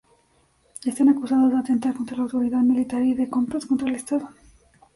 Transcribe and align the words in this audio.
Están 0.83 1.09
acusados 1.09 1.51
de 1.51 1.59
"atentar 1.59 1.93
contra 1.93 2.17
la 2.17 2.23
autoridad 2.23 2.61
militar" 2.61 3.03
y 3.03 3.13
de 3.13 3.29
"complot 3.29 3.67
contra 3.67 3.87
el 3.87 3.93
estado". 3.93 4.29